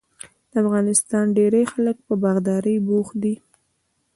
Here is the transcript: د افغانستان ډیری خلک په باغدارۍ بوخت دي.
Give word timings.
د 0.51 0.53
افغانستان 0.63 1.25
ډیری 1.37 1.63
خلک 1.73 1.97
په 2.07 2.13
باغدارۍ 2.23 2.75
بوخت 2.87 3.15
دي. 3.23 3.35